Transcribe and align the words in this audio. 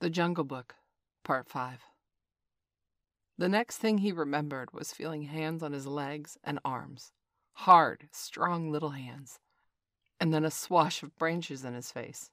The 0.00 0.08
Jungle 0.08 0.44
Book, 0.44 0.76
Part 1.24 1.46
5. 1.50 1.80
The 3.36 3.50
next 3.50 3.76
thing 3.76 3.98
he 3.98 4.12
remembered 4.12 4.72
was 4.72 4.94
feeling 4.94 5.24
hands 5.24 5.62
on 5.62 5.72
his 5.72 5.86
legs 5.86 6.38
and 6.42 6.58
arms. 6.64 7.12
Hard, 7.52 8.08
strong 8.10 8.70
little 8.70 8.92
hands. 8.92 9.40
And 10.18 10.32
then 10.32 10.42
a 10.42 10.50
swash 10.50 11.02
of 11.02 11.14
branches 11.16 11.66
in 11.66 11.74
his 11.74 11.92
face. 11.92 12.30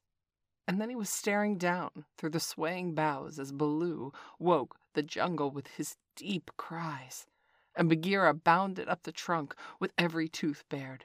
And 0.66 0.80
then 0.80 0.88
he 0.88 0.96
was 0.96 1.10
staring 1.10 1.58
down 1.58 2.06
through 2.18 2.30
the 2.30 2.40
swaying 2.40 2.95
boughs 2.95 3.38
as 3.38 3.52
Baloo 3.52 4.13
woke 4.39 4.77
the 4.93 5.04
jungle 5.04 5.52
with 5.52 5.68
his 5.68 5.97
deep 6.15 6.52
cries, 6.55 7.27
and 7.75 7.89
Bagheera 7.89 8.34
bounded 8.34 8.88
up 8.88 9.04
the 9.04 9.11
trunk 9.11 9.54
with 9.77 9.91
every 9.97 10.29
tooth 10.29 10.63
bared. 10.70 11.04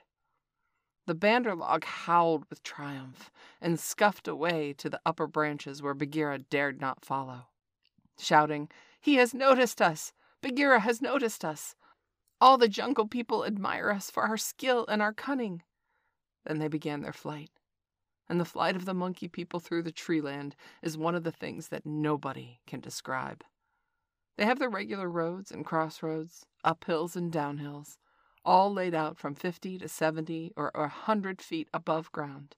The 1.07 1.15
Bandar 1.15 1.55
log 1.55 1.85
howled 1.85 2.49
with 2.49 2.63
triumph 2.63 3.31
and 3.61 3.79
scuffed 3.79 4.29
away 4.29 4.73
to 4.75 4.89
the 4.89 5.01
upper 5.05 5.27
branches 5.27 5.83
where 5.83 5.95
Bagheera 5.95 6.39
dared 6.39 6.81
not 6.81 7.05
follow, 7.05 7.49
shouting, 8.19 8.71
He 9.01 9.17
has 9.17 9.35
noticed 9.35 9.83
us! 9.83 10.13
Bagheera 10.41 10.81
has 10.81 11.03
noticed 11.03 11.45
us! 11.45 11.75
All 12.41 12.59
the 12.59 12.69
jungle 12.69 13.07
people 13.07 13.45
admire 13.45 13.91
us 13.91 14.11
for 14.11 14.25
our 14.25 14.37
skill 14.37 14.87
and 14.89 15.01
our 15.01 15.13
cunning. 15.13 15.63
Then 16.45 16.59
they 16.59 16.69
began 16.69 17.03
their 17.03 17.13
flight 17.13 17.51
and 18.33 18.41
the 18.41 18.47
flight 18.47 18.77
of 18.77 18.87
the 18.87 18.95
monkey 18.95 19.29
people 19.29 19.61
through 19.61 19.83
the 19.83 19.93
tree 19.93 20.23
land 20.23 20.57
is 20.81 20.97
one 20.97 21.15
of 21.15 21.23
the 21.23 21.31
things 21.31 21.69
that 21.69 21.85
nobody 21.85 22.61
can 22.67 22.81
describe. 22.81 23.45
They 24.39 24.47
have 24.47 24.59
their 24.59 24.71
regular 24.71 25.07
roads 25.07 25.53
and 25.53 25.67
crossroads, 25.67 26.47
up 26.65 26.85
hills 26.85 27.15
and 27.15 27.31
down 27.31 27.59
hills, 27.59 27.99
all 28.45 28.73
laid 28.73 28.95
out 28.95 29.19
from 29.19 29.35
50 29.35 29.79
to 29.79 29.89
70 29.89 30.53
or 30.57 30.71
a 30.75 30.81
100 30.81 31.41
feet 31.41 31.69
above 31.73 32.13
ground. 32.13 32.57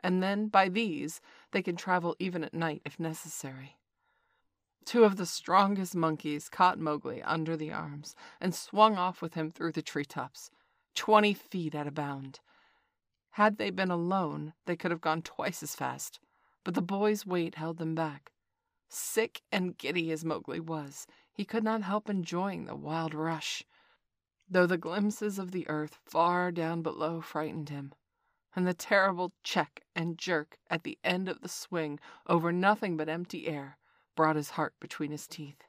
And 0.00 0.22
then, 0.22 0.48
by 0.48 0.68
these, 0.68 1.20
they 1.52 1.62
can 1.62 1.76
travel 1.76 2.14
even 2.18 2.44
at 2.44 2.52
night 2.52 2.82
if 2.84 3.00
necessary. 3.00 3.76
Two 4.84 5.04
of 5.04 5.16
the 5.16 5.24
strongest 5.24 5.94
monkeys 5.94 6.50
caught 6.50 6.78
Mowgli 6.78 7.22
under 7.22 7.56
the 7.56 7.72
arms 7.72 8.14
and 8.40 8.54
swung 8.54 8.96
off 8.96 9.22
with 9.22 9.34
him 9.34 9.50
through 9.50 9.72
the 9.72 9.80
tree 9.80 10.04
tops, 10.04 10.50
20 10.94 11.32
feet 11.32 11.74
at 11.74 11.86
a 11.86 11.90
bound, 11.90 12.40
had 13.34 13.58
they 13.58 13.70
been 13.70 13.90
alone, 13.90 14.52
they 14.64 14.76
could 14.76 14.92
have 14.92 15.00
gone 15.00 15.20
twice 15.20 15.60
as 15.60 15.74
fast, 15.74 16.20
but 16.62 16.74
the 16.74 16.80
boy's 16.80 17.26
weight 17.26 17.56
held 17.56 17.78
them 17.78 17.92
back. 17.92 18.30
Sick 18.88 19.42
and 19.50 19.76
giddy 19.76 20.12
as 20.12 20.24
Mowgli 20.24 20.60
was, 20.60 21.08
he 21.32 21.44
could 21.44 21.64
not 21.64 21.82
help 21.82 22.08
enjoying 22.08 22.66
the 22.66 22.76
wild 22.76 23.12
rush, 23.12 23.64
though 24.54 24.66
the 24.66 24.78
glimpses 24.78 25.36
of 25.36 25.50
the 25.50 25.68
earth 25.68 25.98
far 26.06 26.52
down 26.52 26.80
below 26.80 27.20
frightened 27.20 27.70
him, 27.70 27.92
and 28.54 28.64
the 28.64 28.72
terrible 28.72 29.32
check 29.42 29.82
and 29.96 30.16
jerk 30.16 30.58
at 30.70 30.84
the 30.84 30.96
end 31.02 31.28
of 31.28 31.40
the 31.40 31.48
swing 31.48 31.98
over 32.28 32.52
nothing 32.52 32.96
but 32.96 33.08
empty 33.08 33.48
air 33.48 33.76
brought 34.14 34.36
his 34.36 34.50
heart 34.50 34.72
between 34.78 35.10
his 35.10 35.26
teeth. 35.26 35.64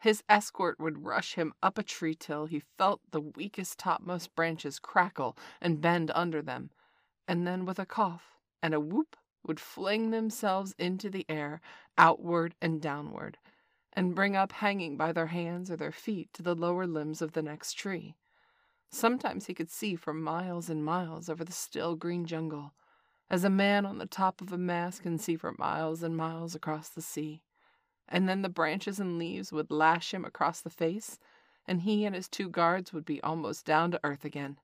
His 0.00 0.24
escort 0.28 0.80
would 0.80 1.04
rush 1.04 1.36
him 1.36 1.54
up 1.62 1.78
a 1.78 1.84
tree 1.84 2.16
till 2.16 2.46
he 2.46 2.64
felt 2.76 3.02
the 3.12 3.20
weakest 3.20 3.78
topmost 3.78 4.34
branches 4.34 4.80
crackle 4.80 5.38
and 5.60 5.80
bend 5.80 6.10
under 6.12 6.42
them, 6.42 6.70
and 7.28 7.46
then 7.46 7.64
with 7.64 7.78
a 7.78 7.86
cough 7.86 8.36
and 8.60 8.74
a 8.74 8.80
whoop 8.80 9.16
would 9.44 9.60
fling 9.60 10.10
themselves 10.10 10.74
into 10.76 11.08
the 11.08 11.24
air, 11.28 11.60
outward 11.96 12.56
and 12.60 12.82
downward, 12.82 13.38
and 13.96 14.14
bring 14.14 14.36
up 14.36 14.52
hanging 14.52 14.96
by 14.96 15.10
their 15.10 15.26
hands 15.26 15.70
or 15.70 15.76
their 15.76 15.90
feet 15.90 16.32
to 16.34 16.42
the 16.42 16.54
lower 16.54 16.86
limbs 16.86 17.20
of 17.20 17.32
the 17.32 17.42
next 17.42 17.72
tree. 17.72 18.14
Sometimes 18.90 19.46
he 19.46 19.54
could 19.54 19.70
see 19.70 19.96
for 19.96 20.12
miles 20.12 20.70
and 20.70 20.84
miles 20.84 21.28
over 21.28 21.42
the 21.42 21.52
still 21.52 21.96
green 21.96 22.26
jungle, 22.26 22.74
as 23.28 23.42
a 23.42 23.50
man 23.50 23.84
on 23.84 23.98
the 23.98 24.06
top 24.06 24.40
of 24.40 24.52
a 24.52 24.58
mast 24.58 25.02
can 25.02 25.18
see 25.18 25.34
for 25.34 25.56
miles 25.58 26.04
and 26.04 26.16
miles 26.16 26.54
across 26.54 26.88
the 26.90 27.02
sea 27.02 27.42
and 28.08 28.28
then 28.28 28.42
the 28.42 28.48
branches 28.48 29.00
and 29.00 29.18
leaves 29.18 29.52
would 29.52 29.70
lash 29.70 30.14
him 30.14 30.24
across 30.24 30.60
the 30.60 30.70
face, 30.70 31.18
and 31.66 31.82
he 31.82 32.04
and 32.04 32.14
his 32.14 32.28
two 32.28 32.48
guards 32.48 32.92
would 32.92 33.04
be 33.04 33.20
almost 33.22 33.66
down 33.66 33.90
to 33.90 34.00
earth 34.04 34.24
again. 34.24 34.58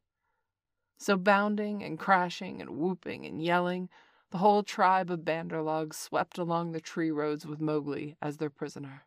So, 0.98 1.16
bounding 1.16 1.82
and 1.82 1.98
crashing 1.98 2.60
and 2.60 2.70
whooping 2.70 3.26
and 3.26 3.42
yelling, 3.42 3.88
the 4.30 4.38
whole 4.38 4.62
tribe 4.62 5.10
of 5.10 5.24
Bandarlogs 5.24 5.96
swept 5.96 6.38
along 6.38 6.72
the 6.72 6.80
tree 6.80 7.10
roads 7.10 7.44
with 7.44 7.60
Mowgli 7.60 8.16
as 8.22 8.36
their 8.36 8.50
prisoner. 8.50 9.02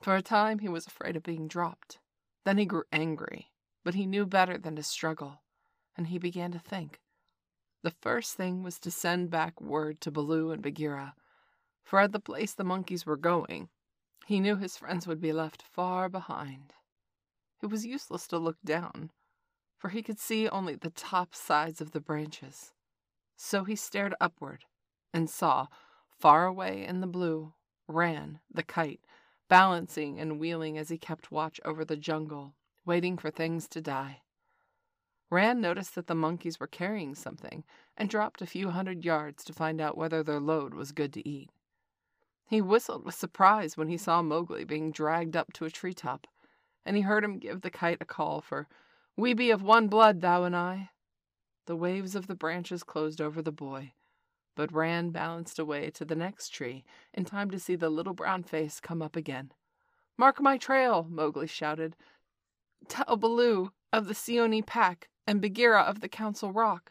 For 0.00 0.16
a 0.16 0.22
time 0.22 0.60
he 0.60 0.68
was 0.68 0.86
afraid 0.86 1.16
of 1.16 1.22
being 1.22 1.48
dropped. 1.48 1.98
Then 2.44 2.58
he 2.58 2.64
grew 2.64 2.84
angry, 2.92 3.52
but 3.84 3.94
he 3.94 4.06
knew 4.06 4.26
better 4.26 4.56
than 4.58 4.76
to 4.76 4.82
struggle, 4.82 5.42
and 5.96 6.06
he 6.06 6.18
began 6.18 6.52
to 6.52 6.58
think. 6.58 7.00
The 7.82 7.90
first 7.90 8.34
thing 8.34 8.62
was 8.62 8.78
to 8.80 8.90
send 8.90 9.30
back 9.30 9.60
word 9.60 10.00
to 10.02 10.10
Baloo 10.10 10.50
and 10.50 10.62
Bagheera 10.62 11.14
for 11.88 12.00
at 12.00 12.12
the 12.12 12.20
place 12.20 12.52
the 12.52 12.64
monkeys 12.64 13.06
were 13.06 13.16
going, 13.16 13.70
he 14.26 14.40
knew 14.40 14.56
his 14.56 14.76
friends 14.76 15.06
would 15.06 15.22
be 15.22 15.32
left 15.32 15.62
far 15.62 16.10
behind. 16.10 16.74
It 17.62 17.68
was 17.68 17.86
useless 17.86 18.26
to 18.26 18.36
look 18.36 18.58
down, 18.62 19.10
for 19.78 19.88
he 19.88 20.02
could 20.02 20.20
see 20.20 20.50
only 20.50 20.74
the 20.74 20.90
top 20.90 21.34
sides 21.34 21.80
of 21.80 21.92
the 21.92 22.00
branches. 22.00 22.74
So 23.36 23.64
he 23.64 23.74
stared 23.74 24.14
upward 24.20 24.66
and 25.14 25.30
saw, 25.30 25.68
far 26.10 26.44
away 26.44 26.84
in 26.84 27.00
the 27.00 27.06
blue, 27.06 27.54
Rann, 27.86 28.40
the 28.52 28.62
kite, 28.62 29.00
balancing 29.48 30.20
and 30.20 30.38
wheeling 30.38 30.78
as 30.78 30.88
he 30.88 30.98
kept 30.98 31.32
watch 31.32 31.60
over 31.64 31.84
the 31.84 31.96
jungle, 31.96 32.54
waiting 32.84 33.16
for 33.16 33.30
things 33.30 33.66
to 33.68 33.80
die. 33.80 34.22
Rann 35.30 35.60
noticed 35.60 35.94
that 35.94 36.06
the 36.06 36.14
monkeys 36.14 36.58
were 36.58 36.66
carrying 36.66 37.14
something 37.14 37.64
and 37.96 38.08
dropped 38.08 38.40
a 38.40 38.46
few 38.46 38.70
hundred 38.70 39.04
yards 39.04 39.44
to 39.44 39.52
find 39.52 39.80
out 39.80 39.96
whether 39.96 40.22
their 40.22 40.40
load 40.40 40.72
was 40.72 40.92
good 40.92 41.12
to 41.14 41.28
eat. 41.28 41.50
He 42.46 42.62
whistled 42.62 43.04
with 43.04 43.14
surprise 43.14 43.76
when 43.76 43.88
he 43.88 43.98
saw 43.98 44.22
Mowgli 44.22 44.64
being 44.64 44.90
dragged 44.90 45.36
up 45.36 45.52
to 45.54 45.66
a 45.66 45.70
tree 45.70 45.92
top, 45.92 46.26
and 46.86 46.96
he 46.96 47.02
heard 47.02 47.22
him 47.22 47.38
give 47.38 47.60
the 47.60 47.70
kite 47.70 47.98
a 48.00 48.06
call 48.06 48.40
for, 48.40 48.68
We 49.16 49.34
be 49.34 49.50
of 49.50 49.62
one 49.62 49.88
blood, 49.88 50.22
thou 50.22 50.44
and 50.44 50.56
I. 50.56 50.90
The 51.66 51.76
waves 51.76 52.14
of 52.14 52.26
the 52.26 52.34
branches 52.34 52.82
closed 52.82 53.20
over 53.20 53.42
the 53.42 53.52
boy, 53.52 53.92
but 54.58 54.72
Rann 54.72 55.10
balanced 55.10 55.60
away 55.60 55.88
to 55.90 56.04
the 56.04 56.16
next 56.16 56.48
tree 56.48 56.84
in 57.14 57.24
time 57.24 57.48
to 57.52 57.60
see 57.60 57.76
the 57.76 57.88
little 57.88 58.12
brown 58.12 58.42
face 58.42 58.80
come 58.80 59.00
up 59.00 59.14
again. 59.14 59.52
Mark 60.16 60.40
my 60.40 60.58
trail, 60.58 61.06
Mowgli 61.08 61.46
shouted. 61.46 61.94
Tell 62.88 63.16
Baloo 63.16 63.70
of 63.92 64.08
the 64.08 64.14
Seeonee 64.14 64.66
pack 64.66 65.10
and 65.28 65.40
Bagheera 65.40 65.82
of 65.82 66.00
the 66.00 66.08
Council 66.08 66.52
Rock. 66.52 66.90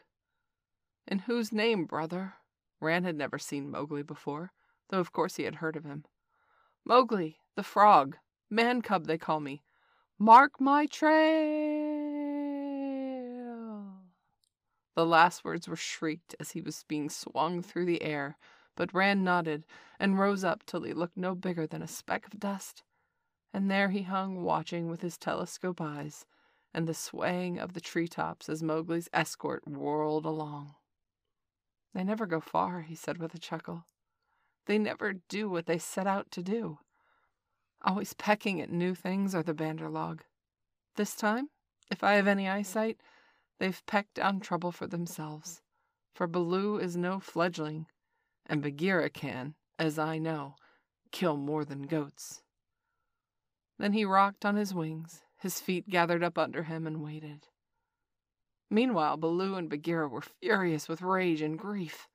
In 1.06 1.18
whose 1.18 1.52
name, 1.52 1.84
brother? 1.84 2.36
Rann 2.80 3.04
had 3.04 3.16
never 3.16 3.38
seen 3.38 3.70
Mowgli 3.70 4.02
before 4.02 4.52
though 4.88 5.00
of 5.00 5.12
course 5.12 5.36
he 5.36 5.42
had 5.42 5.56
heard 5.56 5.76
of 5.76 5.84
him. 5.84 6.06
Mowgli, 6.86 7.36
the 7.54 7.62
frog, 7.62 8.16
man 8.48 8.80
cub 8.80 9.06
they 9.06 9.18
call 9.18 9.40
me. 9.40 9.62
Mark 10.18 10.58
my 10.58 10.86
trail. 10.86 11.67
The 14.98 15.06
last 15.06 15.44
words 15.44 15.68
were 15.68 15.76
shrieked 15.76 16.34
as 16.40 16.50
he 16.50 16.60
was 16.60 16.82
being 16.88 17.08
swung 17.08 17.62
through 17.62 17.84
the 17.84 18.02
air, 18.02 18.36
but 18.74 18.92
Rann 18.92 19.22
nodded 19.22 19.64
and 20.00 20.18
rose 20.18 20.42
up 20.42 20.66
till 20.66 20.82
he 20.82 20.92
looked 20.92 21.16
no 21.16 21.36
bigger 21.36 21.68
than 21.68 21.82
a 21.82 21.86
speck 21.86 22.26
of 22.26 22.40
dust. 22.40 22.82
And 23.54 23.70
there 23.70 23.90
he 23.90 24.02
hung 24.02 24.42
watching 24.42 24.90
with 24.90 25.00
his 25.00 25.16
telescope 25.16 25.80
eyes 25.80 26.26
and 26.74 26.88
the 26.88 26.94
swaying 26.94 27.60
of 27.60 27.74
the 27.74 27.80
tree 27.80 28.08
tops 28.08 28.48
as 28.48 28.60
Mowgli's 28.60 29.08
escort 29.12 29.68
whirled 29.68 30.26
along. 30.26 30.74
They 31.94 32.02
never 32.02 32.26
go 32.26 32.40
far, 32.40 32.80
he 32.80 32.96
said 32.96 33.18
with 33.18 33.32
a 33.36 33.38
chuckle. 33.38 33.84
They 34.66 34.78
never 34.78 35.12
do 35.12 35.48
what 35.48 35.66
they 35.66 35.78
set 35.78 36.08
out 36.08 36.32
to 36.32 36.42
do. 36.42 36.80
Always 37.82 38.14
pecking 38.14 38.60
at 38.60 38.72
new 38.72 38.96
things 38.96 39.32
are 39.32 39.44
the 39.44 39.54
Bandar 39.54 40.16
This 40.96 41.14
time, 41.14 41.50
if 41.88 42.02
I 42.02 42.14
have 42.14 42.26
any 42.26 42.48
eyesight, 42.48 42.98
they've 43.58 43.84
pecked 43.86 44.18
on 44.18 44.40
trouble 44.40 44.72
for 44.72 44.86
themselves. 44.86 45.62
For 46.14 46.26
Baloo 46.26 46.78
is 46.78 46.96
no 46.96 47.20
fledgling, 47.20 47.86
and 48.46 48.62
Bagheera 48.62 49.10
can, 49.10 49.54
as 49.78 49.98
I 49.98 50.18
know, 50.18 50.56
kill 51.12 51.36
more 51.36 51.64
than 51.64 51.82
goats. 51.82 52.42
Then 53.78 53.92
he 53.92 54.04
rocked 54.04 54.44
on 54.44 54.56
his 54.56 54.74
wings, 54.74 55.22
his 55.36 55.60
feet 55.60 55.88
gathered 55.88 56.24
up 56.24 56.36
under 56.36 56.64
him, 56.64 56.86
and 56.86 57.02
waited. 57.02 57.46
Meanwhile, 58.70 59.16
Baloo 59.16 59.54
and 59.54 59.70
Bagheera 59.70 60.08
were 60.08 60.20
furious 60.20 60.88
with 60.88 61.00
rage 61.00 61.40
and 61.40 61.58
grief. 61.58 62.08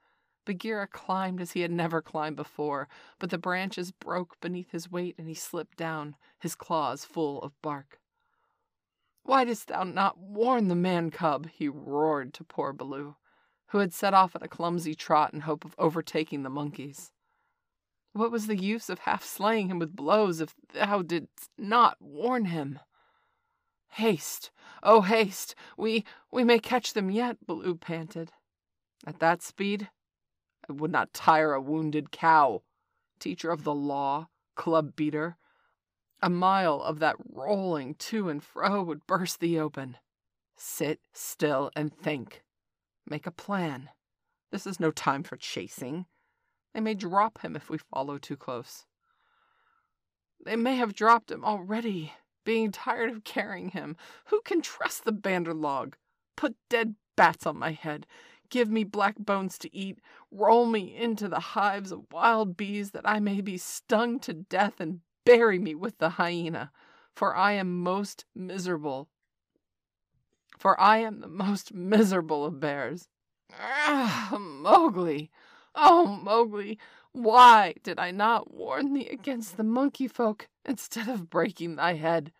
Bagheera 0.46 0.88
climbed 0.88 1.40
as 1.40 1.54
he 1.54 1.62
had 1.62 1.72
never 1.72 2.02
climbed 2.02 2.36
before, 2.36 2.90
but 3.18 3.30
the 3.30 3.38
branches 3.38 3.92
broke 3.92 4.40
beneath 4.42 4.72
his 4.72 4.92
weight 4.92 5.16
and 5.18 5.28
he 5.28 5.34
slipped 5.34 5.78
down, 5.78 6.16
his 6.40 6.54
claws 6.54 7.06
full 7.06 7.42
of 7.42 7.60
bark. 7.62 8.00
Why 9.24 9.46
didst 9.46 9.70
thou 9.70 9.84
not 9.84 10.18
warn 10.18 10.68
the 10.68 10.76
man 10.76 11.10
cub? 11.10 11.48
he 11.50 11.70
roared 11.70 12.34
to 12.36 12.44
poor 12.44 12.74
Baloo, 12.74 13.16
who 13.68 13.78
had 13.80 13.94
set 13.94 14.14
off 14.14 14.36
at 14.36 14.44
a 14.44 14.48
clumsy 14.48 14.96
trot 14.96 15.34
in 15.34 15.42
hope 15.42 15.64
of 15.66 15.76
overtaking 15.78 16.44
the 16.44 16.50
monkeys. 16.50 17.12
What 18.12 18.32
was 18.32 18.48
the 18.48 18.58
use 18.58 18.90
of 18.90 19.00
half 19.00 19.24
slaying 19.24 19.70
him 19.70 19.80
with 19.80 19.96
blows 19.96 20.40
if 20.40 20.54
thou 20.74 21.02
didst 21.02 21.50
not 21.58 21.98
warn 22.00 22.46
him? 22.46 22.80
Haste, 23.94 24.52
oh 24.84 25.02
haste! 25.02 25.56
We 25.78 26.04
we 26.30 26.44
may 26.44 26.60
catch 26.60 26.94
them 26.94 27.10
yet, 27.10 27.46
Baloo 27.46 27.76
panted. 27.76 28.32
At 29.06 29.20
that 29.20 29.42
speed, 29.42 29.90
I 30.70 30.74
would 30.74 30.92
not 30.92 31.14
tire 31.14 31.54
a 31.54 31.62
wounded 31.62 32.12
cow. 32.12 32.62
Teacher 33.20 33.52
of 33.52 33.64
the 33.64 33.74
law, 33.74 34.28
club 34.56 34.96
beater, 34.96 35.38
a 36.24 36.30
mile 36.30 36.82
of 36.82 37.00
that 37.00 37.18
rolling 37.34 37.96
to 37.96 38.30
and 38.30 38.42
fro 38.42 38.82
would 38.82 39.06
burst 39.06 39.42
thee 39.42 39.60
open. 39.60 39.98
Sit 40.56 41.02
still 41.12 41.70
and 41.76 41.94
think. 41.94 42.44
Make 43.06 43.28
a 43.28 43.32
plan. 43.32 43.90
This 44.50 44.66
is 44.66 44.80
no 44.80 44.90
time 44.90 45.24
for 45.24 45.36
chasing. 45.36 46.06
They 46.74 46.80
may 46.80 46.94
drop 46.94 47.42
him 47.42 47.58
if 47.58 47.70
we 47.70 47.78
follow 47.78 48.18
too 48.18 48.38
close. 48.38 48.86
They 50.46 50.56
may 50.56 50.78
have 50.78 50.96
dropped 50.96 51.30
him 51.30 51.44
already, 51.44 52.14
being 52.46 52.72
tired 52.72 53.12
of 53.12 53.26
carrying 53.26 53.72
him. 53.72 53.98
Who 54.28 54.40
can 54.46 54.62
trust 54.62 55.04
the 55.04 55.12
Bandar 55.12 55.54
log? 55.54 55.98
Put 56.38 56.56
dead 56.70 56.96
bats 57.18 57.46
on 57.46 57.58
my 57.58 57.72
head. 57.72 58.08
Give 58.50 58.70
me 58.70 58.86
black 58.86 59.16
bones 59.18 59.58
to 59.58 59.76
eat. 59.76 60.00
Roll 60.32 60.68
me 60.68 60.96
into 60.96 61.28
the 61.28 61.40
hives 61.40 61.92
of 61.92 62.06
wild 62.14 62.56
bees 62.56 62.92
that 62.92 63.08
I 63.08 63.20
may 63.20 63.42
be 63.42 63.58
stung 63.58 64.20
to 64.22 64.34
death 64.34 64.80
and 64.80 65.02
bury 65.26 65.60
me 65.60 65.76
with 65.76 65.98
the 65.98 66.10
hyena. 66.12 66.72
For 67.16 67.36
I 67.36 67.54
am 67.54 67.82
most 67.82 68.26
miserable. 68.36 69.10
For 70.58 70.80
I 70.80 70.98
am 71.00 71.20
the 71.20 71.28
most 71.28 71.74
miserable 71.74 72.46
of 72.46 72.60
bears. 72.60 73.10
Ah, 73.60 74.38
Mowgli! 74.40 75.30
Oh, 75.76 76.08
Mowgli! 76.08 76.80
Why 77.12 77.76
did 77.84 78.00
I 78.00 78.10
not 78.10 78.52
warn 78.52 78.94
thee 78.94 79.08
against 79.08 79.58
the 79.58 79.64
monkey 79.64 80.08
folk 80.08 80.48
instead 80.66 81.08
of 81.08 81.30
breaking 81.30 81.76
thy 81.76 81.94
head? 81.94 82.32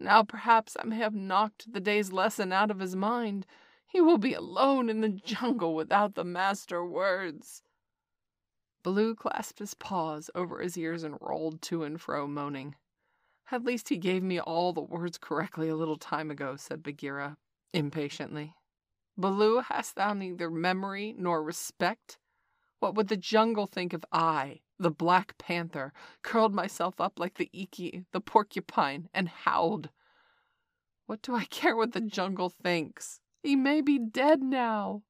Now 0.00 0.22
perhaps 0.22 0.76
I 0.78 0.84
may 0.86 0.96
have 0.96 1.14
knocked 1.14 1.72
the 1.72 1.80
day's 1.80 2.12
lesson 2.12 2.52
out 2.52 2.70
of 2.70 2.80
his 2.80 2.96
mind. 2.96 3.46
He 3.86 4.00
will 4.00 4.18
be 4.18 4.34
alone 4.34 4.88
in 4.88 5.00
the 5.00 5.08
jungle 5.08 5.74
without 5.74 6.14
the 6.14 6.24
master 6.24 6.84
words. 6.84 7.62
Baloo 8.88 9.14
clasped 9.14 9.58
his 9.58 9.74
paws 9.74 10.30
over 10.34 10.60
his 10.60 10.78
ears 10.78 11.02
and 11.02 11.18
rolled 11.20 11.60
to 11.60 11.82
and 11.82 12.00
fro, 12.00 12.26
moaning. 12.26 12.74
At 13.52 13.62
least 13.62 13.90
he 13.90 13.98
gave 13.98 14.22
me 14.22 14.40
all 14.40 14.72
the 14.72 14.80
words 14.80 15.18
correctly 15.18 15.68
a 15.68 15.76
little 15.76 15.98
time 15.98 16.30
ago, 16.30 16.56
said 16.56 16.82
Bagheera 16.82 17.36
impatiently. 17.74 18.54
Baloo, 19.14 19.60
hast 19.60 19.96
thou 19.96 20.14
neither 20.14 20.50
memory 20.50 21.14
nor 21.18 21.42
respect? 21.42 22.16
What 22.80 22.94
would 22.94 23.08
the 23.08 23.18
jungle 23.18 23.66
think 23.66 23.92
if 23.92 24.04
I, 24.10 24.60
the 24.78 24.90
Black 24.90 25.36
Panther, 25.36 25.92
curled 26.22 26.54
myself 26.54 26.98
up 26.98 27.18
like 27.18 27.34
the 27.34 27.50
Ikki, 27.52 28.06
the 28.12 28.22
porcupine, 28.22 29.10
and 29.12 29.28
howled? 29.28 29.90
What 31.04 31.20
do 31.20 31.36
I 31.36 31.44
care 31.44 31.76
what 31.76 31.92
the 31.92 32.00
jungle 32.00 32.48
thinks? 32.48 33.20
He 33.42 33.54
may 33.54 33.82
be 33.82 33.98
dead 33.98 34.42
now. 34.42 35.02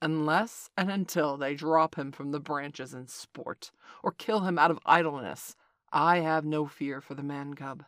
Unless 0.00 0.70
and 0.76 0.90
until 0.90 1.36
they 1.36 1.54
drop 1.54 1.96
him 1.96 2.12
from 2.12 2.30
the 2.30 2.40
branches 2.40 2.94
in 2.94 3.08
sport, 3.08 3.72
or 4.02 4.12
kill 4.12 4.40
him 4.40 4.58
out 4.58 4.70
of 4.70 4.78
idleness, 4.86 5.56
I 5.92 6.18
have 6.18 6.44
no 6.44 6.66
fear 6.66 7.00
for 7.00 7.14
the 7.14 7.22
man 7.22 7.54
cub. 7.54 7.84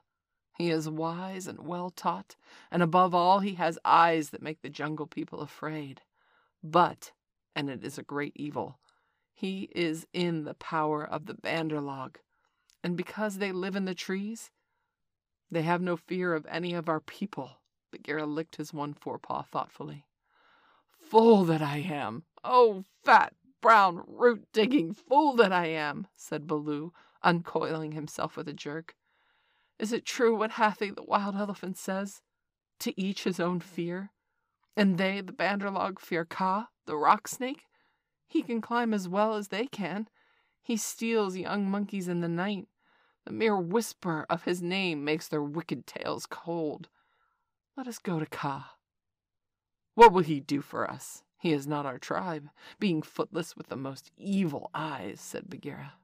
He 0.58 0.70
is 0.70 0.90
wise 0.90 1.46
and 1.46 1.66
well 1.66 1.90
taught, 1.90 2.36
and 2.70 2.82
above 2.82 3.14
all, 3.14 3.40
he 3.40 3.54
has 3.54 3.78
eyes 3.84 4.30
that 4.30 4.42
make 4.42 4.60
the 4.60 4.68
jungle 4.68 5.06
people 5.06 5.40
afraid. 5.40 6.02
But 6.62 7.12
and 7.54 7.70
it 7.70 7.84
is 7.84 7.98
a 7.98 8.02
great 8.02 8.32
evil. 8.36 8.78
He 9.32 9.70
is 9.74 10.06
in 10.12 10.44
the 10.44 10.54
power 10.54 11.04
of 11.04 11.26
the 11.26 11.34
Bandar 11.34 11.80
log, 11.80 12.18
and 12.82 12.96
because 12.96 13.38
they 13.38 13.52
live 13.52 13.76
in 13.76 13.84
the 13.84 13.94
trees, 13.94 14.50
they 15.50 15.62
have 15.62 15.80
no 15.80 15.96
fear 15.96 16.34
of 16.34 16.46
any 16.46 16.74
of 16.74 16.88
our 16.88 17.00
people. 17.00 17.58
Bagheera 17.90 18.26
licked 18.26 18.56
his 18.56 18.72
one 18.72 18.94
forepaw 18.94 19.42
thoughtfully. 19.42 20.04
Fool 21.10 21.44
that 21.46 21.60
I 21.60 21.78
am! 21.78 22.22
Oh, 22.44 22.84
fat, 23.02 23.34
brown, 23.60 24.04
root 24.06 24.46
digging 24.52 24.94
fool 24.94 25.34
that 25.34 25.50
I 25.50 25.66
am! 25.66 26.06
said 26.14 26.46
Baloo, 26.46 26.92
uncoiling 27.20 27.90
himself 27.90 28.36
with 28.36 28.46
a 28.46 28.52
jerk. 28.52 28.94
Is 29.80 29.92
it 29.92 30.06
true 30.06 30.36
what 30.36 30.52
Hathi 30.52 30.92
the 30.92 31.02
wild 31.02 31.34
elephant 31.34 31.76
says? 31.76 32.22
To 32.78 32.98
each 32.98 33.24
his 33.24 33.40
own 33.40 33.58
fear? 33.58 34.12
And 34.76 34.98
they, 34.98 35.20
the 35.20 35.32
Bandar 35.32 35.72
log, 35.72 35.98
fear 35.98 36.24
Kaa, 36.24 36.68
the 36.86 36.96
rock 36.96 37.26
snake? 37.26 37.64
He 38.28 38.44
can 38.44 38.60
climb 38.60 38.94
as 38.94 39.08
well 39.08 39.34
as 39.34 39.48
they 39.48 39.66
can. 39.66 40.08
He 40.62 40.76
steals 40.76 41.36
young 41.36 41.68
monkeys 41.68 42.06
in 42.06 42.20
the 42.20 42.28
night. 42.28 42.68
The 43.24 43.32
mere 43.32 43.58
whisper 43.58 44.26
of 44.30 44.44
his 44.44 44.62
name 44.62 45.04
makes 45.04 45.26
their 45.26 45.42
wicked 45.42 45.88
tails 45.88 46.26
cold. 46.26 46.88
Let 47.76 47.88
us 47.88 47.98
go 47.98 48.20
to 48.20 48.26
Kaa. 48.26 48.76
What 49.94 50.12
will 50.12 50.22
he 50.22 50.40
do 50.40 50.60
for 50.60 50.90
us? 50.90 51.22
He 51.38 51.52
is 51.52 51.66
not 51.66 51.86
our 51.86 51.98
tribe, 51.98 52.50
being 52.78 53.02
footless 53.02 53.56
with 53.56 53.68
the 53.68 53.76
most 53.76 54.10
evil 54.16 54.70
eyes, 54.74 55.20
said 55.20 55.48
Bagheera. 55.48 55.94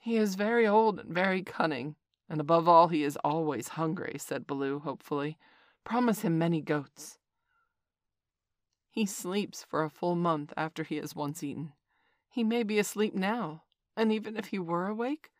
He 0.00 0.16
is 0.16 0.34
very 0.34 0.66
old 0.66 0.98
and 0.98 1.14
very 1.14 1.42
cunning, 1.42 1.96
and 2.28 2.40
above 2.40 2.66
all 2.66 2.88
he 2.88 3.04
is 3.04 3.16
always 3.22 3.68
hungry, 3.68 4.16
said 4.18 4.46
Baloo 4.46 4.80
hopefully. 4.80 5.38
Promise 5.84 6.22
him 6.22 6.38
many 6.38 6.60
goats. 6.60 7.18
He 8.90 9.06
sleeps 9.06 9.62
for 9.62 9.84
a 9.84 9.90
full 9.90 10.16
month 10.16 10.52
after 10.56 10.82
he 10.82 10.96
has 10.96 11.14
once 11.14 11.42
eaten. 11.42 11.72
He 12.28 12.42
may 12.42 12.62
be 12.62 12.78
asleep 12.78 13.14
now, 13.14 13.64
and 13.96 14.10
even 14.10 14.36
if 14.36 14.46
he 14.46 14.58
were 14.58 14.86
awake, 14.86 15.30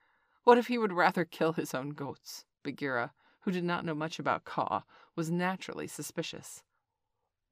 what 0.44 0.58
if 0.58 0.66
he 0.66 0.78
would 0.78 0.92
rather 0.92 1.24
kill 1.24 1.54
his 1.54 1.74
own 1.74 1.90
goats? 1.90 2.44
Bagheera, 2.62 3.12
who 3.40 3.50
did 3.50 3.64
not 3.64 3.84
know 3.84 3.94
much 3.94 4.18
about 4.18 4.44
Kaa, 4.44 4.84
was 5.16 5.30
naturally 5.30 5.86
suspicious. 5.86 6.62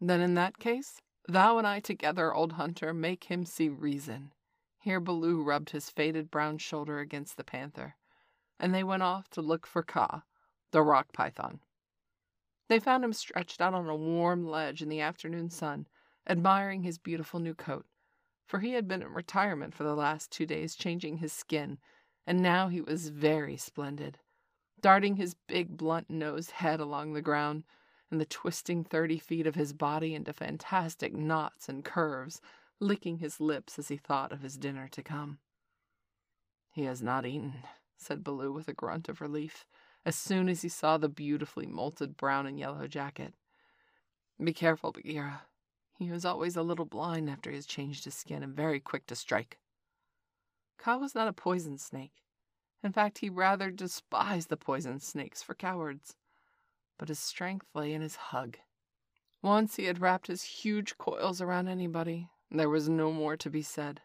Then 0.00 0.20
in 0.20 0.35
that 0.35 0.58
case, 0.58 1.00
thou 1.29 1.58
and 1.58 1.67
I 1.67 1.81
together, 1.81 2.35
old 2.35 2.52
hunter, 2.52 2.94
make 2.94 3.25
him 3.25 3.44
see 3.44 3.69
reason. 3.69 4.32
Here 4.79 5.00
Baloo 5.00 5.43
rubbed 5.43 5.70
his 5.70 5.91
faded 5.91 6.31
brown 6.31 6.56
shoulder 6.56 7.00
against 7.00 7.37
the 7.37 7.44
panther, 7.44 7.97
and 8.58 8.75
they 8.75 8.82
went 8.82 9.02
off 9.02 9.29
to 9.31 9.43
look 9.43 9.67
for 9.67 9.82
Kaa, 9.82 10.23
the 10.70 10.82
rock 10.82 11.12
python. 11.12 11.61
They 12.69 12.79
found 12.79 13.05
him 13.05 13.12
stretched 13.12 13.61
out 13.61 13.75
on 13.75 13.88
a 13.88 13.97
warm 13.97 14.47
ledge 14.47 14.81
in 14.81 14.88
the 14.88 15.00
afternoon 15.00 15.50
sun, 15.50 15.87
admiring 16.26 16.82
his 16.82 16.99
beautiful 16.99 17.41
new 17.41 17.55
coat, 17.55 17.85
for 18.47 18.61
he 18.61 18.73
had 18.73 18.88
been 18.88 19.02
in 19.02 19.12
retirement 19.12 19.75
for 19.75 19.85
the 19.85 19.94
last 19.94 20.31
two 20.31 20.47
days 20.47 20.76
changing 20.76 21.19
his 21.19 21.32
skin, 21.32 21.79
and 22.26 22.41
now 22.41 22.69
he 22.69 22.81
was 22.81 23.11
very 23.11 23.56
splendid, 23.56 24.19
darting 24.81 25.17
his 25.17 25.35
big 25.35 25.76
blunt 25.76 26.08
nosed 26.08 26.52
head 26.52 26.81
along 26.81 27.12
the 27.12 27.20
ground, 27.20 27.64
and 28.11 28.21
the 28.21 28.27
twisting 28.27 28.85
thirty 28.85 29.19
feet 29.19 29.47
of 29.47 29.55
his 29.55 29.73
body 29.73 30.15
into 30.15 30.33
fantastic 30.33 31.15
knots 31.15 31.69
and 31.69 31.85
curves, 31.85 32.41
licking 32.81 33.19
his 33.19 33.41
lips 33.41 33.79
as 33.79 33.89
he 33.89 33.97
thought 33.97 34.33
of 34.33 34.43
his 34.43 34.57
dinner 34.57 34.89
to 34.89 35.03
come. 35.03 35.39
He 36.73 36.85
has 36.85 37.02
not 37.02 37.26
eaten, 37.26 37.55
said 37.97 38.25
Baloo 38.25 38.52
with 38.52 38.69
a 38.69 38.73
grunt 38.73 39.09
of 39.09 39.21
relief 39.21 39.64
as 40.05 40.17
soon 40.17 40.49
as 40.49 40.62
he 40.62 40.69
saw 40.69 40.97
the 40.97 41.09
beautifully 41.09 41.67
molted 41.67 42.17
brown 42.17 42.47
and 42.47 42.59
yellow 42.59 42.87
jacket. 42.87 43.35
Be 44.43 44.52
careful, 44.52 44.93
Bagheera. 44.93 45.43
He 45.99 46.09
is 46.09 46.25
always 46.25 46.57
a 46.57 46.62
little 46.62 46.87
blind 46.87 47.29
after 47.29 47.50
he 47.50 47.57
has 47.57 47.67
changed 47.67 48.05
his 48.05 48.14
skin 48.14 48.43
and 48.43 48.57
very 48.57 48.81
quick 48.81 49.07
to 49.07 49.14
strike. 49.14 49.59
Kaa 50.79 50.97
was 50.97 51.14
not 51.14 51.29
a 51.29 51.33
poison 51.35 51.76
snake. 51.76 52.23
In 52.83 52.93
fact, 52.93 53.19
he 53.19 53.29
rather 53.29 53.71
despised 53.71 54.49
the 54.49 54.57
poison 54.57 54.99
snakes 55.00 55.43
for 55.43 55.55
cowards. 55.55 56.17
But 57.00 57.09
his 57.09 57.19
strength 57.19 57.66
lay 57.75 57.95
in 57.95 58.02
his 58.02 58.16
hug. 58.16 58.59
Once 59.40 59.76
he 59.76 59.87
had 59.87 60.02
wrapped 60.02 60.26
his 60.26 60.42
huge 60.42 60.99
coils 60.99 61.40
around 61.40 61.66
anybody, 61.66 62.28
there 62.50 62.69
was 62.69 62.90
no 62.90 63.11
more 63.11 63.38
to 63.38 63.49
be 63.49 63.62
said. 63.62 64.02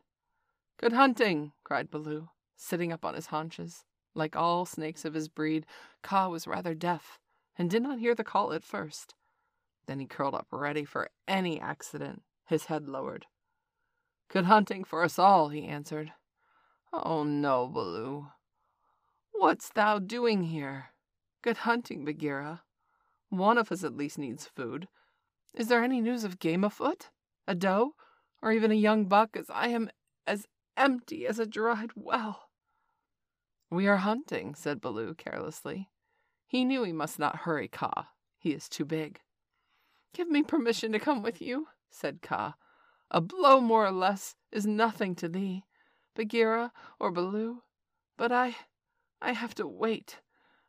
Good 0.77 0.93
hunting! 0.93 1.51
cried 1.65 1.91
Baloo, 1.91 2.29
sitting 2.55 2.93
up 2.93 3.03
on 3.03 3.13
his 3.13 3.25
haunches. 3.25 3.83
Like 4.13 4.37
all 4.37 4.65
snakes 4.65 5.03
of 5.03 5.13
his 5.13 5.27
breed, 5.27 5.65
Kaa 6.03 6.29
was 6.29 6.47
rather 6.47 6.73
deaf 6.73 7.19
and 7.57 7.69
did 7.69 7.83
not 7.83 7.99
hear 7.99 8.15
the 8.15 8.23
call 8.23 8.53
at 8.53 8.63
first. 8.63 9.13
Then 9.87 9.99
he 9.99 10.05
curled 10.05 10.33
up 10.33 10.47
ready 10.49 10.85
for 10.85 11.09
any 11.27 11.59
accident, 11.59 12.21
his 12.45 12.67
head 12.67 12.87
lowered. 12.87 13.25
Good 14.29 14.45
hunting 14.45 14.85
for 14.85 15.03
us 15.03 15.19
all, 15.19 15.49
he 15.49 15.65
answered. 15.65 16.13
Oh 16.93 17.25
no, 17.25 17.67
Baloo. 17.67 18.27
What's 19.33 19.67
thou 19.67 19.99
doing 19.99 20.43
here? 20.43 20.91
Good 21.41 21.57
hunting, 21.57 22.05
Bagheera. 22.05 22.61
One 23.37 23.57
of 23.57 23.71
us 23.71 23.83
at 23.83 23.97
least 23.97 24.17
needs 24.17 24.45
food. 24.45 24.87
Is 25.53 25.67
there 25.67 25.83
any 25.83 26.01
news 26.01 26.23
of 26.23 26.39
game 26.39 26.63
afoot? 26.63 27.09
A 27.47 27.55
doe? 27.55 27.95
Or 28.41 28.51
even 28.51 28.71
a 28.71 28.75
young 28.75 29.05
buck, 29.05 29.35
as 29.35 29.49
I 29.49 29.69
am 29.69 29.89
as 30.27 30.47
empty 30.77 31.25
as 31.25 31.39
a 31.39 31.45
dried 31.45 31.91
well? 31.95 32.49
We 33.69 33.87
are 33.87 33.97
hunting, 33.97 34.55
said 34.55 34.81
Baloo 34.81 35.15
carelessly. 35.15 35.89
He 36.47 36.63
knew 36.63 36.83
he 36.83 36.93
must 36.93 37.19
not 37.19 37.37
hurry 37.37 37.67
Kaa. 37.67 38.09
He 38.37 38.51
is 38.51 38.69
too 38.69 38.85
big. 38.85 39.19
Give 40.13 40.29
me 40.29 40.43
permission 40.43 40.91
to 40.91 40.99
come 40.99 41.23
with 41.23 41.41
you, 41.41 41.67
said 41.89 42.21
Kaa. 42.21 42.55
A 43.11 43.21
blow 43.21 43.59
more 43.59 43.85
or 43.85 43.91
less 43.91 44.35
is 44.51 44.65
nothing 44.65 45.15
to 45.15 45.27
thee, 45.27 45.65
Bagheera 46.15 46.71
or 46.99 47.11
Baloo. 47.11 47.63
But 48.17 48.31
I 48.31 48.55
I 49.21 49.33
have 49.33 49.55
to 49.55 49.67
wait 49.67 50.19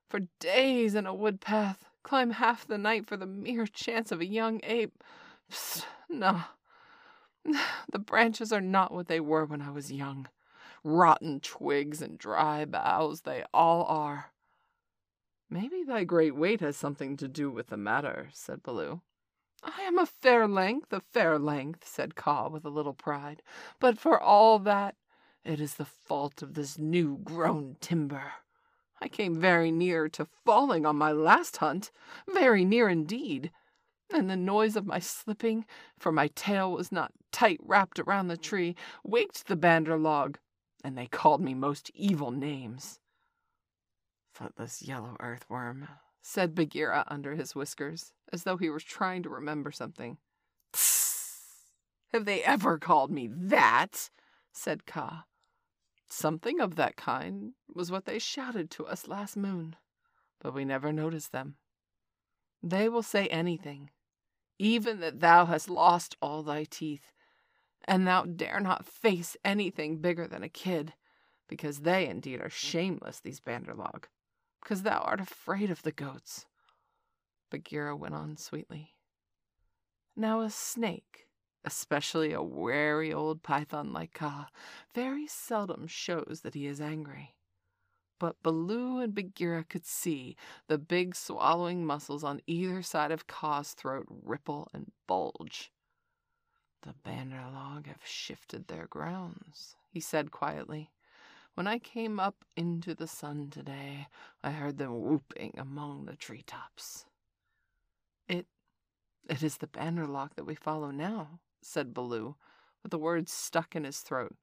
for 0.08 0.20
days 0.40 0.94
in 0.94 1.06
a 1.06 1.14
wood 1.14 1.40
path, 1.40 1.84
climb 2.06 2.30
half 2.30 2.66
the 2.66 2.78
night 2.78 3.04
for 3.04 3.16
the 3.16 3.26
mere 3.26 3.66
chance 3.66 4.12
of 4.12 4.20
a 4.20 4.26
young 4.26 4.60
ape. 4.62 5.02
Psst, 5.50 5.84
no, 6.08 6.42
The 7.92 7.98
branches 7.98 8.52
are 8.52 8.60
not 8.60 8.92
what 8.92 9.08
they 9.08 9.20
were 9.20 9.44
when 9.44 9.60
I 9.60 9.70
was 9.70 9.92
young. 9.92 10.28
Rotten 10.84 11.40
twigs 11.40 12.00
and 12.00 12.16
dry 12.16 12.64
boughs 12.64 13.22
they 13.22 13.44
all 13.52 13.84
are. 13.84 14.30
Maybe 15.50 15.82
thy 15.82 16.04
great 16.04 16.36
weight 16.36 16.60
has 16.60 16.76
something 16.76 17.16
to 17.16 17.28
do 17.28 17.50
with 17.50 17.68
the 17.68 17.76
matter, 17.76 18.28
said 18.32 18.62
Baloo. 18.62 19.00
I 19.64 19.82
am 19.82 19.98
a 19.98 20.06
fair 20.06 20.46
length, 20.46 20.92
a 20.92 21.00
fair 21.00 21.38
length, 21.38 21.88
said 21.88 22.14
Kaa 22.14 22.48
with 22.48 22.64
a 22.64 22.70
little 22.70 22.94
pride. 22.94 23.42
But 23.80 23.98
for 23.98 24.20
all 24.20 24.60
that, 24.60 24.94
it 25.44 25.60
is 25.60 25.74
the 25.74 25.84
fault 25.84 26.40
of 26.40 26.54
this 26.54 26.78
new 26.78 27.18
grown 27.18 27.76
timber. 27.80 28.32
I 29.00 29.08
came 29.08 29.34
very 29.34 29.70
near 29.70 30.08
to 30.10 30.26
falling 30.44 30.86
on 30.86 30.96
my 30.96 31.12
last 31.12 31.58
hunt, 31.58 31.90
very 32.28 32.64
near 32.64 32.88
indeed. 32.88 33.50
And 34.12 34.30
the 34.30 34.36
noise 34.36 34.76
of 34.76 34.86
my 34.86 35.00
slipping, 35.00 35.66
for 35.98 36.12
my 36.12 36.28
tail 36.28 36.72
was 36.72 36.92
not 36.92 37.12
tight 37.32 37.58
wrapped 37.62 37.98
around 37.98 38.28
the 38.28 38.36
tree, 38.36 38.74
waked 39.04 39.46
the 39.46 39.56
Bandar 39.56 39.98
log, 39.98 40.38
and 40.84 40.96
they 40.96 41.06
called 41.06 41.40
me 41.40 41.54
most 41.54 41.90
evil 41.94 42.30
names. 42.30 43.00
Footless 44.32 44.82
yellow 44.82 45.16
earthworm, 45.20 45.88
said 46.22 46.54
Bagheera 46.54 47.04
under 47.08 47.34
his 47.34 47.54
whiskers, 47.54 48.12
as 48.32 48.44
though 48.44 48.56
he 48.56 48.70
were 48.70 48.80
trying 48.80 49.22
to 49.24 49.28
remember 49.28 49.72
something. 49.72 50.18
Tss! 50.72 51.72
Have 52.12 52.24
they 52.24 52.42
ever 52.44 52.78
called 52.78 53.10
me 53.10 53.28
that? 53.30 54.10
said 54.52 54.86
Kaa. 54.86 55.24
Something 56.08 56.60
of 56.60 56.76
that 56.76 56.96
kind 56.96 57.52
was 57.74 57.90
what 57.90 58.04
they 58.04 58.18
shouted 58.18 58.70
to 58.72 58.86
us 58.86 59.08
last 59.08 59.36
moon, 59.36 59.76
but 60.40 60.54
we 60.54 60.64
never 60.64 60.92
noticed 60.92 61.32
them. 61.32 61.56
They 62.62 62.88
will 62.88 63.02
say 63.02 63.26
anything, 63.26 63.90
even 64.58 65.00
that 65.00 65.20
thou 65.20 65.46
hast 65.46 65.68
lost 65.68 66.16
all 66.22 66.42
thy 66.42 66.64
teeth, 66.64 67.12
and 67.84 68.06
thou 68.06 68.22
dare 68.22 68.60
not 68.60 68.86
face 68.86 69.36
anything 69.44 69.98
bigger 69.98 70.26
than 70.26 70.42
a 70.42 70.48
kid, 70.48 70.94
because 71.48 71.80
they 71.80 72.06
indeed 72.06 72.40
are 72.40 72.50
shameless, 72.50 73.20
these 73.20 73.40
Bandar 73.40 73.74
log 73.74 74.08
because 74.66 74.82
thou 74.82 74.98
art 74.98 75.20
afraid 75.20 75.70
of 75.70 75.82
the 75.82 75.92
goats. 75.92 76.44
Bagheera 77.52 77.94
went 77.94 78.16
on 78.16 78.36
sweetly. 78.36 78.96
Now 80.16 80.40
a 80.40 80.50
snake, 80.50 81.25
especially 81.66 82.32
a 82.32 82.40
wary 82.42 83.12
old 83.12 83.42
python 83.42 83.92
like 83.92 84.14
Kaa, 84.14 84.46
very 84.94 85.26
seldom 85.26 85.88
shows 85.88 86.40
that 86.44 86.54
he 86.54 86.66
is 86.66 86.80
angry. 86.80 87.34
But 88.18 88.42
Baloo 88.42 89.00
and 89.00 89.14
Bagheera 89.14 89.64
could 89.64 89.84
see 89.84 90.36
the 90.68 90.78
big 90.78 91.14
swallowing 91.14 91.84
muscles 91.84 92.24
on 92.24 92.40
either 92.46 92.80
side 92.82 93.10
of 93.10 93.26
Kaa's 93.26 93.72
throat 93.72 94.06
ripple 94.08 94.68
and 94.72 94.92
bulge. 95.06 95.70
The 96.82 96.94
Bandar 97.04 97.50
log 97.52 97.88
have 97.88 98.04
shifted 98.04 98.68
their 98.68 98.86
grounds, 98.86 99.76
he 99.90 100.00
said 100.00 100.30
quietly. 100.30 100.92
When 101.54 101.66
I 101.66 101.78
came 101.78 102.20
up 102.20 102.44
into 102.56 102.94
the 102.94 103.08
sun 103.08 103.50
today, 103.50 104.06
I 104.42 104.52
heard 104.52 104.78
them 104.78 105.02
whooping 105.02 105.54
among 105.58 106.04
the 106.04 106.14
tree 106.16 106.44
tops. 106.46 107.06
It 108.28 108.46
it 109.28 109.42
is 109.42 109.56
the 109.56 109.66
Bandar 109.66 110.06
log 110.06 110.36
that 110.36 110.44
we 110.44 110.54
follow 110.54 110.90
now, 110.90 111.40
said 111.66 111.92
Baloo, 111.92 112.36
but 112.82 112.90
the 112.90 112.98
words 112.98 113.32
stuck 113.32 113.74
in 113.74 113.84
his 113.84 114.00
throat. 114.00 114.36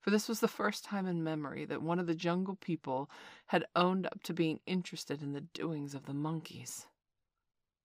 For 0.00 0.10
this 0.10 0.28
was 0.28 0.40
the 0.40 0.48
first 0.48 0.84
time 0.84 1.06
in 1.06 1.24
memory 1.24 1.64
that 1.64 1.82
one 1.82 1.98
of 1.98 2.06
the 2.06 2.14
jungle 2.14 2.56
people 2.56 3.10
had 3.46 3.66
owned 3.74 4.06
up 4.06 4.22
to 4.24 4.32
being 4.32 4.60
interested 4.66 5.22
in 5.22 5.32
the 5.32 5.40
doings 5.40 5.94
of 5.94 6.06
the 6.06 6.14
monkeys. 6.14 6.86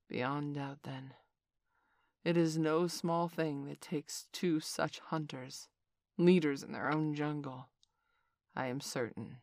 Beyond 0.08 0.56
doubt, 0.56 0.80
then, 0.84 1.14
it 2.24 2.38
is 2.38 2.58
no 2.58 2.88
small 2.88 3.28
thing 3.28 3.66
that 3.66 3.82
takes 3.82 4.28
two 4.32 4.60
such 4.60 5.00
hunters, 5.00 5.68
leaders 6.18 6.64
in 6.64 6.72
their 6.72 6.90
own 6.90 7.14
jungle, 7.16 7.68
I 8.56 8.68
am 8.68 8.80
certain. 8.80 9.38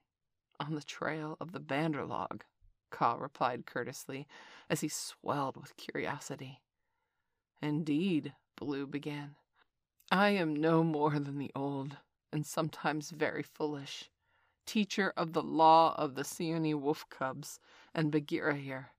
On 0.59 0.75
the 0.75 0.83
trail 0.83 1.37
of 1.41 1.53
the 1.53 1.61
Bandar 1.61 2.05
log, 2.05 2.45
Kaa 2.91 3.17
replied 3.17 3.67
courteously, 3.67 4.27
as 4.69 4.81
he 4.81 4.89
swelled 4.89 5.57
with 5.57 5.77
curiosity. 5.77 6.63
Indeed, 7.61 8.35
Baloo 8.57 8.87
began, 8.87 9.37
I 10.11 10.31
am 10.31 10.55
no 10.55 10.83
more 10.83 11.19
than 11.19 11.39
the 11.39 11.53
old, 11.55 11.97
and 12.33 12.45
sometimes 12.45 13.11
very 13.11 13.43
foolish, 13.43 14.11
teacher 14.67 15.13
of 15.17 15.33
the 15.33 15.43
law 15.43 15.95
of 15.97 16.15
the 16.15 16.25
Seeonee 16.25 16.75
wolf 16.75 17.09
cubs, 17.09 17.61
and 17.95 18.11
Bagheera 18.11 18.57
here. 18.57 18.91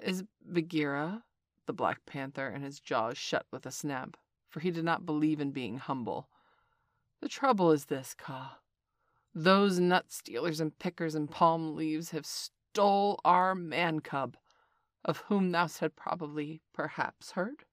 Is 0.00 0.24
Bagheera, 0.44 1.24
the 1.66 1.72
Black 1.72 2.04
Panther, 2.06 2.48
and 2.48 2.64
his 2.64 2.80
jaws 2.80 3.16
shut 3.18 3.46
with 3.50 3.66
a 3.66 3.70
snap, 3.70 4.16
for 4.48 4.60
he 4.60 4.70
did 4.70 4.84
not 4.84 5.06
believe 5.06 5.40
in 5.40 5.50
being 5.50 5.78
humble. 5.78 6.28
The 7.20 7.28
trouble 7.28 7.72
is 7.72 7.86
this, 7.86 8.14
Kaa. 8.14 8.58
Those 9.34 9.78
nut 9.78 10.10
stealers 10.10 10.60
and 10.60 10.78
pickers 10.78 11.14
and 11.14 11.30
palm 11.30 11.76
leaves 11.76 12.10
have 12.10 12.26
stole 12.26 13.20
our 13.24 13.54
man 13.54 14.00
cub, 14.00 14.36
of 15.04 15.18
whom 15.28 15.52
thou 15.52 15.68
had 15.68 15.96
probably, 15.96 16.62
perhaps, 16.72 17.32
heard. 17.32 17.64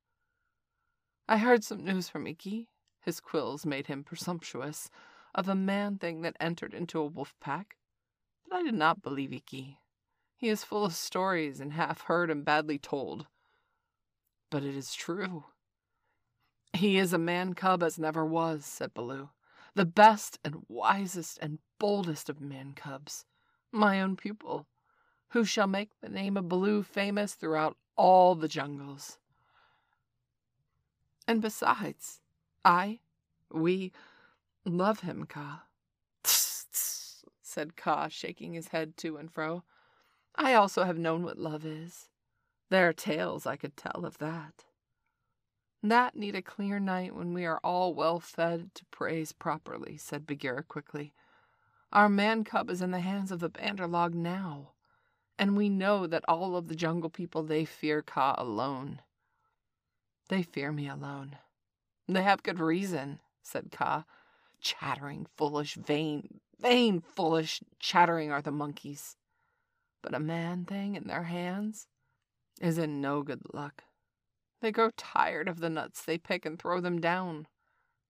I 1.28 1.38
heard 1.38 1.64
some 1.64 1.84
news 1.84 2.10
from 2.10 2.28
Ikki, 2.28 2.70
his 3.02 3.20
quills 3.20 3.66
made 3.66 3.88
him 3.88 4.04
presumptuous, 4.04 4.90
of 5.34 5.48
a 5.50 5.56
man 5.56 5.98
thing 5.98 6.22
that 6.22 6.38
entered 6.40 6.74
into 6.74 7.00
a 7.00 7.06
wolf 7.06 7.36
pack, 7.40 7.78
but 8.48 8.56
I 8.56 8.64
did 8.64 8.76
not 8.76 9.02
believe 9.02 9.34
Ikki. 9.34 9.80
He 10.38 10.50
is 10.50 10.64
full 10.64 10.86
of 10.86 10.94
stories 10.94 11.60
and 11.60 11.74
half 11.74 12.02
heard 12.02 12.30
and 12.30 12.46
badly 12.46 12.78
told. 12.78 13.28
But 14.50 14.64
it 14.64 14.76
is 14.76 14.94
true. 14.94 15.46
He 16.74 16.98
is 16.98 17.14
a 17.14 17.18
man 17.18 17.54
cub 17.54 17.82
as 17.82 17.98
never 17.98 18.26
was, 18.26 18.66
said 18.66 18.94
Baloo 18.94 19.30
the 19.76 19.86
best 19.86 20.40
and 20.44 20.64
wisest 20.70 21.38
and 21.42 21.60
boldest 21.80 22.30
of 22.30 22.40
man 22.40 22.74
cubs, 22.74 23.26
my 23.72 24.02
own 24.02 24.16
pupil, 24.16 24.68
who 25.30 25.44
shall 25.44 25.68
make 25.68 25.90
the 26.00 26.10
name 26.10 26.38
of 26.38 26.48
Baloo 26.48 26.82
famous 26.82 27.34
throughout 27.34 27.78
all 27.98 28.36
the 28.36 28.48
jungles. 28.48 29.20
And 31.28 31.42
besides, 31.42 32.22
I, 32.64 33.00
we, 33.52 33.92
love 34.66 35.02
him, 35.02 35.26
Ka. 35.26 35.64
Kaa. 36.24 36.32
said 37.42 37.76
Kaa, 37.76 38.10
shaking 38.10 38.54
his 38.54 38.70
head 38.70 38.98
to 38.98 39.18
and 39.18 39.32
fro. 39.32 39.64
I 40.36 40.54
also 40.54 40.84
have 40.84 40.98
known 40.98 41.24
what 41.24 41.38
love 41.38 41.66
is. 41.66 42.10
There 42.70 42.90
are 42.90 42.94
tales 42.94 43.46
I 43.46 43.56
could 43.56 43.78
tell 43.78 44.06
of 44.06 44.18
that. 44.18 44.66
That 45.82 46.16
need 46.16 46.36
a 46.36 46.42
clear 46.42 46.80
night 46.80 47.16
when 47.16 47.34
we 47.34 47.46
are 47.46 47.60
all 47.64 47.94
well 47.94 48.20
fed 48.20 48.74
to 48.76 48.86
praise 48.86 49.32
properly, 49.32 49.98
said 49.98 50.26
Bagheera 50.26 50.64
quickly. 50.64 51.14
Our 51.94 52.10
man 52.10 52.44
cub 52.44 52.70
is 52.70 52.82
in 52.82 52.92
the 52.92 53.00
hands 53.00 53.32
of 53.32 53.40
the 53.40 53.50
Bandar 53.50 53.88
log 53.88 54.14
now, 54.14 54.72
and 55.38 55.56
we 55.56 55.70
know 55.70 56.08
that 56.08 56.26
all 56.28 56.58
of 56.58 56.68
the 56.68 56.76
jungle 56.76 57.10
people 57.10 57.44
they 57.44 57.64
fear 57.66 58.02
Kaa 58.02 58.36
alone. 58.38 59.02
They 60.30 60.44
fear 60.44 60.72
me 60.72 60.88
alone. 60.90 61.38
They 62.08 62.24
have 62.24 62.44
good 62.44 62.60
reason, 62.60 63.20
said 63.44 63.72
Kaa. 63.72 64.06
Chattering, 64.60 65.28
foolish, 65.36 65.76
vain, 65.76 66.40
vain, 66.60 67.02
foolish, 67.02 67.62
chattering 67.80 68.32
are 68.32 68.42
the 68.42 68.52
monkeys. 68.52 69.16
But 70.02 70.16
a 70.16 70.20
man 70.20 70.66
thing 70.66 70.96
in 70.96 71.08
their 71.08 71.24
hands 71.24 71.88
is 72.62 72.78
in 72.78 73.02
no 73.02 73.22
good 73.22 73.42
luck. 73.54 73.84
They 74.62 74.72
grow 74.72 74.90
tired 74.98 75.48
of 75.48 75.60
the 75.60 75.70
nuts 75.70 76.04
they 76.04 76.18
pick 76.18 76.46
and 76.46 76.58
throw 76.58 76.80
them 76.80 77.00
down. 77.00 77.48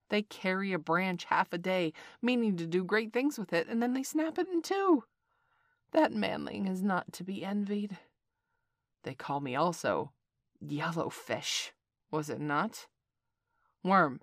They 0.10 0.22
carry 0.22 0.72
a 0.72 0.80
branch 0.80 1.26
half 1.26 1.52
a 1.52 1.58
day, 1.58 1.94
meaning 2.22 2.56
to 2.58 2.68
do 2.68 2.84
great 2.84 3.12
things 3.12 3.38
with 3.38 3.52
it, 3.52 3.68
and 3.68 3.82
then 3.82 3.94
they 3.94 4.04
snap 4.04 4.38
it 4.38 4.48
in 4.48 4.62
two. 4.62 5.04
That 5.92 6.12
manling 6.14 6.68
is 6.68 6.84
not 6.84 7.12
to 7.14 7.24
be 7.24 7.44
envied. 7.44 7.98
They 9.04 9.16
call 9.16 9.40
me 9.40 9.56
also 9.56 10.12
Yellowfish, 10.64 11.72
was 12.16 12.30
it 12.30 12.40
not? 12.40 12.88
Worm, 13.84 14.22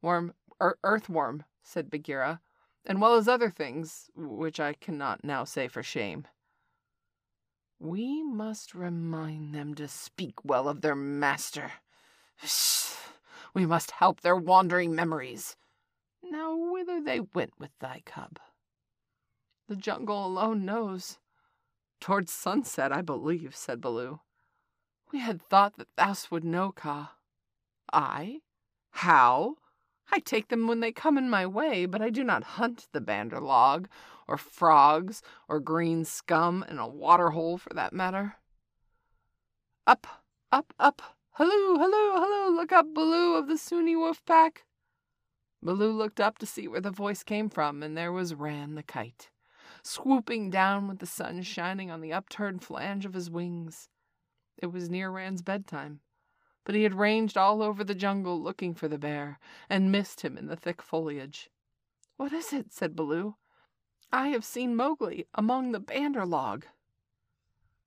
worm, 0.00 0.34
er, 0.60 0.78
earthworm, 0.82 1.44
said 1.62 1.90
Bagheera, 1.90 2.40
and 2.86 3.00
well 3.00 3.14
as 3.14 3.28
other 3.28 3.50
things, 3.50 4.10
which 4.16 4.58
I 4.58 4.72
cannot 4.72 5.24
now 5.24 5.44
say 5.44 5.68
for 5.68 5.82
shame. 5.82 6.26
We 7.78 8.22
must 8.22 8.74
remind 8.74 9.54
them 9.54 9.74
to 9.74 9.88
speak 9.88 10.44
well 10.44 10.68
of 10.68 10.80
their 10.80 10.94
master. 10.94 11.72
We 13.52 13.66
must 13.66 13.92
help 13.92 14.20
their 14.20 14.36
wandering 14.36 14.94
memories. 14.94 15.56
Now, 16.22 16.56
whither 16.56 17.00
they 17.00 17.20
went 17.20 17.52
with 17.58 17.70
thy 17.78 18.02
cub? 18.04 18.40
The 19.68 19.76
jungle 19.76 20.26
alone 20.26 20.64
knows. 20.64 21.18
Towards 22.00 22.32
sunset, 22.32 22.92
I 22.92 23.02
believe, 23.02 23.54
said 23.54 23.80
Baloo. 23.80 24.20
We 25.12 25.20
had 25.20 25.42
thought 25.42 25.76
that 25.76 25.94
thou 25.96 26.14
would 26.30 26.44
know, 26.44 26.72
Kaa. 26.72 27.12
I? 27.94 28.40
How? 28.90 29.56
I 30.12 30.18
take 30.18 30.48
them 30.48 30.66
when 30.66 30.80
they 30.80 30.92
come 30.92 31.16
in 31.16 31.30
my 31.30 31.46
way, 31.46 31.86
but 31.86 32.02
I 32.02 32.10
do 32.10 32.22
not 32.22 32.44
hunt 32.44 32.88
the 32.92 33.00
Bandar 33.00 33.40
log, 33.40 33.88
or 34.28 34.36
frogs, 34.36 35.22
or 35.48 35.60
green 35.60 36.04
scum 36.04 36.64
in 36.68 36.78
a 36.78 36.88
water 36.88 37.30
hole 37.30 37.56
for 37.56 37.72
that 37.74 37.92
matter. 37.92 38.36
Up, 39.86 40.06
up, 40.52 40.74
up, 40.78 41.16
Halloo, 41.36 41.76
halloo, 41.78 42.12
halloo, 42.12 42.54
look 42.54 42.70
up, 42.70 42.94
Baloo 42.94 43.34
of 43.34 43.48
the 43.48 43.54
Seeonee 43.54 43.96
Wolf 43.96 44.24
Pack. 44.24 44.66
Baloo 45.60 45.90
looked 45.90 46.20
up 46.20 46.38
to 46.38 46.46
see 46.46 46.68
where 46.68 46.80
the 46.80 46.92
voice 46.92 47.24
came 47.24 47.50
from, 47.50 47.82
and 47.82 47.96
there 47.96 48.12
was 48.12 48.36
Rann 48.36 48.76
the 48.76 48.84
kite, 48.84 49.30
swooping 49.82 50.50
down 50.50 50.86
with 50.86 51.00
the 51.00 51.06
sun 51.06 51.42
shining 51.42 51.90
on 51.90 52.02
the 52.02 52.12
upturned 52.12 52.62
flange 52.62 53.04
of 53.04 53.14
his 53.14 53.32
wings. 53.32 53.88
It 54.56 54.66
was 54.66 54.88
near 54.88 55.10
Rann's 55.10 55.42
bedtime, 55.42 55.98
but 56.64 56.74
he 56.74 56.82
had 56.82 56.94
ranged 56.94 57.36
all 57.36 57.62
over 57.62 57.84
the 57.84 57.94
jungle 57.94 58.40
looking 58.40 58.74
for 58.74 58.88
the 58.88 58.98
bear, 58.98 59.38
and 59.68 59.92
missed 59.92 60.22
him 60.22 60.36
in 60.36 60.46
the 60.46 60.56
thick 60.56 60.82
foliage. 60.82 61.50
What 62.16 62.32
is 62.32 62.52
it? 62.52 62.72
said 62.72 62.96
Baloo. 62.96 63.36
I 64.12 64.28
have 64.28 64.44
seen 64.44 64.76
Mowgli 64.76 65.26
among 65.34 65.72
the 65.72 65.80
Bandar 65.80 66.24
log. 66.24 66.66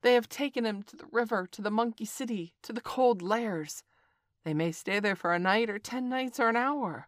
They 0.01 0.13
have 0.13 0.29
taken 0.29 0.65
him 0.65 0.83
to 0.83 0.95
the 0.95 1.07
river, 1.11 1.47
to 1.51 1.61
the 1.61 1.71
monkey 1.71 2.05
city, 2.05 2.53
to 2.61 2.71
the 2.71 2.81
cold 2.81 3.21
lairs. 3.21 3.83
They 4.43 4.53
may 4.53 4.71
stay 4.71 4.99
there 4.99 5.15
for 5.15 5.33
a 5.33 5.39
night 5.39 5.69
or 5.69 5.79
ten 5.79 6.09
nights 6.09 6.39
or 6.39 6.49
an 6.49 6.55
hour. 6.55 7.07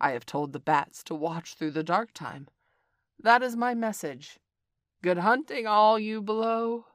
I 0.00 0.12
have 0.12 0.26
told 0.26 0.52
the 0.52 0.60
bats 0.60 1.02
to 1.04 1.14
watch 1.14 1.54
through 1.54 1.72
the 1.72 1.82
dark 1.82 2.12
time. 2.12 2.48
That 3.22 3.42
is 3.42 3.56
my 3.56 3.74
message. 3.74 4.38
Good 5.02 5.18
hunting, 5.18 5.66
all 5.66 5.98
you 5.98 6.22
below. 6.22 6.86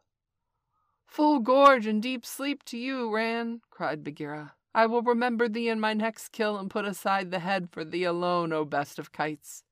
Full 1.07 1.39
gorge 1.39 1.85
and 1.85 2.01
deep 2.01 2.25
sleep 2.25 2.63
to 2.65 2.77
you, 2.77 3.13
Rann, 3.13 3.61
cried 3.69 4.03
Bagheera. 4.03 4.53
I 4.73 4.87
will 4.87 5.01
remember 5.01 5.47
thee 5.47 5.69
in 5.69 5.79
my 5.79 5.93
next 5.93 6.33
kill 6.33 6.57
and 6.57 6.69
put 6.69 6.85
aside 6.85 7.31
the 7.31 7.39
head 7.39 7.69
for 7.71 7.85
thee 7.85 8.03
alone, 8.03 8.51
O 8.51 8.65
best 8.65 8.99
of 8.99 9.13
kites. 9.13 9.63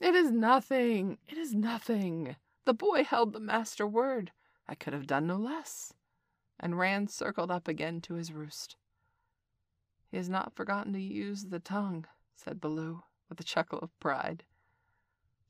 It 0.00 0.14
is 0.14 0.30
nothing, 0.30 1.18
it 1.28 1.38
is 1.38 1.54
nothing. 1.54 2.36
The 2.64 2.74
boy 2.74 3.04
held 3.04 3.32
the 3.32 3.40
master 3.40 3.86
word. 3.86 4.32
I 4.68 4.74
could 4.74 4.92
have 4.92 5.06
done 5.06 5.28
no 5.28 5.36
less. 5.36 5.94
And 6.58 6.76
Rann 6.76 7.06
circled 7.06 7.50
up 7.50 7.68
again 7.68 8.00
to 8.02 8.14
his 8.14 8.32
roost. 8.32 8.76
He 10.10 10.16
has 10.16 10.28
not 10.28 10.56
forgotten 10.56 10.92
to 10.94 11.00
use 11.00 11.44
the 11.44 11.60
tongue, 11.60 12.06
said 12.34 12.60
Baloo, 12.60 13.04
with 13.28 13.38
a 13.38 13.44
chuckle 13.44 13.78
of 13.78 13.98
pride. 14.00 14.44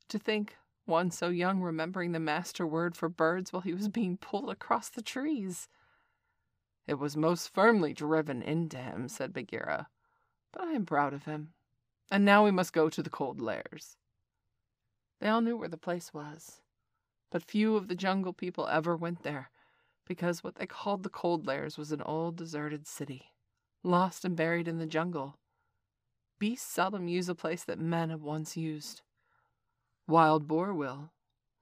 To 0.09 0.19
think 0.19 0.55
one 0.87 1.11
so 1.11 1.29
young 1.29 1.61
remembering 1.61 2.11
the 2.11 2.19
master 2.19 2.65
word 2.65 2.95
for 2.95 3.09
birds 3.09 3.51
while 3.51 3.61
he 3.61 3.73
was 3.73 3.89
being 3.89 4.17
pulled 4.17 4.49
across 4.49 4.89
the 4.89 5.01
trees. 5.01 5.67
It 6.87 6.95
was 6.95 7.17
most 7.17 7.53
firmly 7.53 7.93
driven 7.93 8.41
into 8.41 8.77
him, 8.77 9.07
said 9.07 9.33
Bagheera, 9.33 9.87
but 10.51 10.63
I 10.63 10.71
am 10.71 10.85
proud 10.85 11.13
of 11.13 11.25
him. 11.25 11.53
And 12.09 12.23
now 12.23 12.45
we 12.45 12.51
must 12.51 12.73
go 12.73 12.89
to 12.89 13.03
the 13.03 13.09
cold 13.09 13.41
lairs. 13.41 13.97
They 15.19 15.27
all 15.27 15.41
knew 15.41 15.57
where 15.57 15.67
the 15.67 15.77
place 15.77 16.13
was, 16.13 16.61
but 17.31 17.43
few 17.43 17.75
of 17.75 17.87
the 17.87 17.95
jungle 17.95 18.33
people 18.33 18.67
ever 18.67 18.95
went 18.95 19.23
there, 19.23 19.51
because 20.05 20.43
what 20.43 20.55
they 20.55 20.65
called 20.65 21.03
the 21.03 21.09
cold 21.09 21.45
lairs 21.45 21.77
was 21.77 21.91
an 21.91 22.01
old 22.01 22.37
deserted 22.37 22.87
city 22.87 23.33
lost 23.83 24.25
and 24.25 24.35
buried 24.35 24.67
in 24.67 24.77
the 24.77 24.85
jungle. 24.85 25.37
Beasts 26.39 26.71
seldom 26.71 27.07
use 27.07 27.29
a 27.29 27.35
place 27.35 27.63
that 27.63 27.79
men 27.79 28.09
have 28.09 28.21
once 28.21 28.55
used. 28.55 29.01
Wild 30.07 30.47
boar 30.47 30.73
will, 30.73 31.11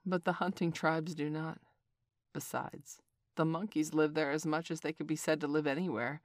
but 0.06 0.24
the 0.24 0.34
hunting 0.34 0.72
tribes 0.72 1.16
do 1.16 1.32
not. 1.32 1.60
Besides, 2.32 3.02
the 3.36 3.46
monkeys 3.46 3.94
live 3.94 4.14
there 4.14 4.32
as 4.32 4.46
much 4.46 4.70
as 4.70 4.82
they 4.82 4.94
could 4.94 5.08
be 5.08 5.16
said 5.16 5.42
to 5.42 5.48
live 5.48 5.66
anywhere. 5.66 6.22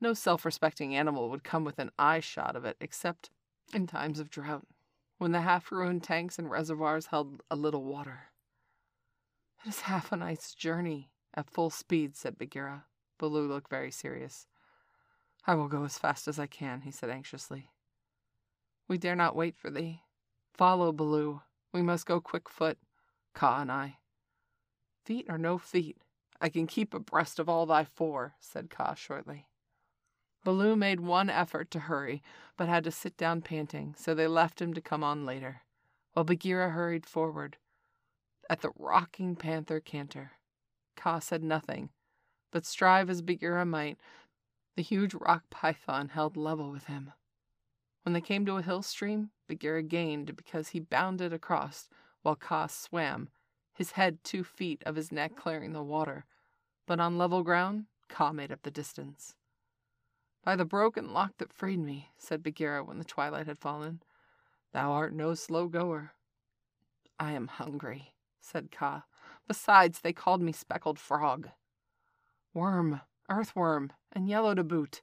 No 0.00 0.14
self 0.14 0.44
respecting 0.44 0.94
animal 0.94 1.28
would 1.28 1.42
come 1.42 1.64
within 1.64 1.90
eye 1.98 2.20
shot 2.20 2.54
of 2.54 2.64
it 2.64 2.76
except 2.80 3.30
in 3.74 3.86
times 3.86 4.20
of 4.20 4.30
drought, 4.30 4.66
when 5.18 5.32
the 5.32 5.40
half 5.40 5.72
ruined 5.72 6.04
tanks 6.04 6.38
and 6.38 6.50
reservoirs 6.50 7.06
held 7.06 7.42
a 7.50 7.56
little 7.56 7.84
water. 7.84 8.28
It 9.64 9.68
is 9.68 9.80
half 9.80 10.12
a 10.12 10.16
night's 10.16 10.54
journey 10.54 11.10
at 11.34 11.50
full 11.50 11.70
speed, 11.70 12.16
said 12.16 12.38
Bagheera. 12.38 12.84
Baloo 13.18 13.46
looked 13.46 13.70
very 13.70 13.90
serious. 13.90 14.46
I 15.46 15.54
will 15.54 15.68
go 15.68 15.84
as 15.84 15.98
fast 15.98 16.28
as 16.28 16.38
I 16.38 16.46
can, 16.46 16.82
he 16.82 16.90
said 16.90 17.10
anxiously. 17.10 17.70
We 18.88 18.98
dare 18.98 19.16
not 19.16 19.36
wait 19.36 19.56
for 19.56 19.70
thee. 19.70 20.02
Follow, 20.60 20.92
Baloo. 20.92 21.40
We 21.72 21.80
must 21.80 22.04
go 22.04 22.20
quick 22.20 22.46
foot, 22.46 22.76
Kaa 23.34 23.62
and 23.62 23.72
I. 23.72 23.96
Feet 25.06 25.24
or 25.26 25.38
no 25.38 25.56
feet, 25.56 25.96
I 26.38 26.50
can 26.50 26.66
keep 26.66 26.92
abreast 26.92 27.38
of 27.38 27.48
all 27.48 27.64
thy 27.64 27.84
four, 27.84 28.34
said 28.40 28.68
Kaa 28.68 28.92
shortly. 28.92 29.46
Baloo 30.44 30.76
made 30.76 31.00
one 31.00 31.30
effort 31.30 31.70
to 31.70 31.78
hurry, 31.78 32.22
but 32.58 32.68
had 32.68 32.84
to 32.84 32.90
sit 32.90 33.16
down 33.16 33.40
panting, 33.40 33.94
so 33.96 34.12
they 34.12 34.26
left 34.26 34.60
him 34.60 34.74
to 34.74 34.82
come 34.82 35.02
on 35.02 35.24
later, 35.24 35.62
while 36.12 36.24
Bagheera 36.24 36.68
hurried 36.68 37.06
forward 37.06 37.56
at 38.50 38.60
the 38.60 38.72
rocking 38.78 39.36
panther 39.36 39.80
canter. 39.80 40.32
Kaa 40.94 41.20
said 41.20 41.42
nothing, 41.42 41.88
but 42.52 42.66
strive 42.66 43.08
as 43.08 43.22
Bagheera 43.22 43.64
might, 43.64 43.96
the 44.76 44.82
huge 44.82 45.14
rock 45.14 45.44
python 45.48 46.10
held 46.10 46.36
level 46.36 46.70
with 46.70 46.84
him. 46.84 47.14
When 48.02 48.12
they 48.12 48.20
came 48.20 48.44
to 48.44 48.58
a 48.58 48.62
hill 48.62 48.82
stream, 48.82 49.30
Bagheera 49.50 49.82
gained 49.82 50.36
because 50.36 50.68
he 50.68 50.78
bounded 50.78 51.32
across 51.32 51.88
while 52.22 52.36
Kaa 52.36 52.68
swam, 52.68 53.30
his 53.74 53.90
head 53.90 54.22
two 54.22 54.44
feet 54.44 54.80
of 54.86 54.94
his 54.94 55.10
neck 55.10 55.34
clearing 55.34 55.72
the 55.72 55.82
water. 55.82 56.24
But 56.86 57.00
on 57.00 57.18
level 57.18 57.42
ground, 57.42 57.86
Kaa 58.08 58.30
made 58.30 58.52
up 58.52 58.62
the 58.62 58.70
distance. 58.70 59.34
By 60.44 60.54
the 60.54 60.64
broken 60.64 61.12
lock 61.12 61.32
that 61.38 61.52
freed 61.52 61.80
me, 61.80 62.10
said 62.16 62.44
Bagheera 62.44 62.84
when 62.84 62.98
the 62.98 63.04
twilight 63.04 63.48
had 63.48 63.58
fallen, 63.58 64.04
thou 64.72 64.92
art 64.92 65.12
no 65.12 65.34
slow 65.34 65.66
goer. 65.66 66.12
I 67.18 67.32
am 67.32 67.48
hungry, 67.48 68.14
said 68.40 68.70
Kaa. 68.70 69.02
Besides, 69.48 69.98
they 69.98 70.12
called 70.12 70.40
me 70.40 70.52
speckled 70.52 71.00
frog. 71.00 71.48
Worm, 72.54 73.00
earthworm, 73.28 73.92
and 74.12 74.28
yellow 74.28 74.54
to 74.54 74.62
boot. 74.62 75.02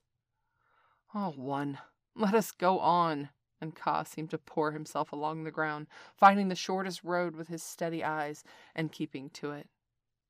All 1.13 1.33
one. 1.33 1.79
Let 2.15 2.33
us 2.33 2.51
go 2.51 2.79
on. 2.79 3.27
And 3.61 3.75
Kaa 3.75 4.03
seemed 4.03 4.29
to 4.31 4.37
pour 4.37 4.71
himself 4.71 5.11
along 5.11 5.43
the 5.43 5.51
ground, 5.51 5.87
finding 6.15 6.47
the 6.47 6.55
shortest 6.55 7.03
road 7.03 7.35
with 7.35 7.47
his 7.47 7.63
steady 7.63 8.03
eyes 8.03 8.43
and 8.75 8.91
keeping 8.91 9.29
to 9.31 9.51
it. 9.51 9.67